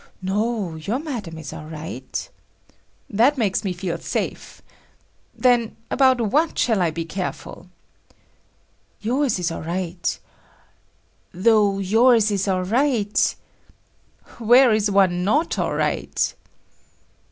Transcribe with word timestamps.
"No, 0.23 0.73
your 0.77 0.97
Madam 0.97 1.37
is 1.37 1.53
all 1.53 1.67
right." 1.67 2.27
"That 3.07 3.37
makes 3.37 3.63
me 3.63 3.71
feel 3.71 3.99
safe. 3.99 4.63
Then 5.35 5.75
about 5.91 6.19
what 6.19 6.57
shall 6.57 6.81
I 6.81 6.89
be 6.89 7.05
careful?" 7.05 7.69
"Yours 9.01 9.37
is 9.37 9.51
all 9.51 9.61
right. 9.61 10.17
Though 11.31 11.77
yours 11.77 12.31
is 12.31 12.47
all 12.47 12.63
right……." 12.63 13.35
"Where 14.39 14.71
is 14.73 14.89
one 14.89 15.23
not 15.23 15.59
all 15.59 15.75
right?" 15.75 16.33